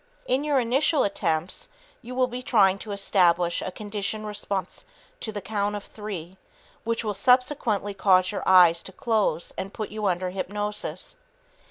In 0.25 0.43
your 0.43 0.59
initial 0.59 1.03
attempts, 1.03 1.69
you 2.01 2.15
will 2.15 2.25
be 2.25 2.41
trying 2.41 2.79
to 2.79 2.91
establish 2.91 3.61
a 3.61 3.71
conditioned 3.71 4.25
response 4.25 4.83
to 5.19 5.31
the 5.31 5.41
count 5.41 5.75
of 5.75 5.83
three 5.83 6.37
which 6.83 7.03
will 7.03 7.13
subsequently 7.13 7.93
cause 7.93 8.31
your 8.31 8.41
eyes 8.49 8.81
to 8.81 8.91
close 8.91 9.53
and 9.59 9.75
put 9.75 9.89
you 9.89 10.07
under 10.07 10.31
hypnosis. 10.31 11.17